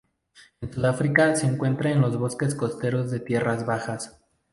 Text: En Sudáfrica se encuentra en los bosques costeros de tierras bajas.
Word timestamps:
En 0.61 0.73
Sudáfrica 0.73 1.35
se 1.35 1.45
encuentra 1.45 1.91
en 1.91 2.01
los 2.01 2.17
bosques 2.17 2.55
costeros 2.55 3.11
de 3.11 3.19
tierras 3.19 3.67
bajas. 3.67 4.19